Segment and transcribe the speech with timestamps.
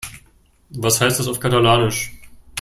[0.71, 2.11] Was heißt das auf Katalanisch?